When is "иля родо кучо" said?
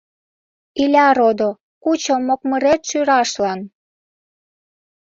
0.83-2.15